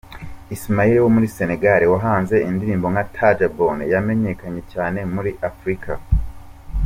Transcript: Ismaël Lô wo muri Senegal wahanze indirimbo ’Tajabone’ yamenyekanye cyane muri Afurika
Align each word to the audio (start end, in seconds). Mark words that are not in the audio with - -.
Ismaël 0.55 0.93
Lô 0.99 1.01
wo 1.03 1.09
muri 1.15 1.27
Senegal 1.37 1.81
wahanze 1.93 2.35
indirimbo 2.49 2.85
’Tajabone’ 3.15 3.83
yamenyekanye 3.93 4.61
cyane 4.73 4.99
muri 5.13 5.31
Afurika 5.49 5.91